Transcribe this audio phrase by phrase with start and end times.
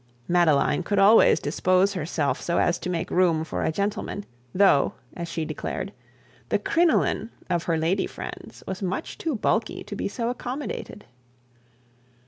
[0.27, 5.27] Madeline could always dispose herself so as to make room for a gentleman, though, as
[5.27, 5.93] she declared,
[6.49, 11.05] the crinoline of her lady friends was much too bulky to be so accommodated.